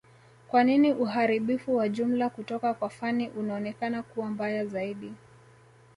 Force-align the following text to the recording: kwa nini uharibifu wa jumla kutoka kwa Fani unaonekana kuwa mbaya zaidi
kwa 0.47 0.63
nini 0.63 0.93
uharibifu 0.93 1.75
wa 1.75 1.89
jumla 1.89 2.29
kutoka 2.29 2.73
kwa 2.73 2.89
Fani 2.89 3.29
unaonekana 3.29 4.03
kuwa 4.03 4.29
mbaya 4.29 4.65
zaidi 4.65 5.13